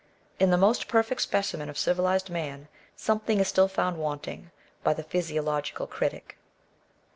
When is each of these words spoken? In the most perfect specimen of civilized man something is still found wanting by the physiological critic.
In 0.39 0.49
the 0.49 0.57
most 0.57 0.87
perfect 0.87 1.21
specimen 1.21 1.69
of 1.69 1.77
civilized 1.77 2.27
man 2.31 2.69
something 2.95 3.39
is 3.39 3.47
still 3.49 3.67
found 3.67 3.97
wanting 3.99 4.49
by 4.83 4.95
the 4.95 5.03
physiological 5.03 5.85
critic. 5.85 6.39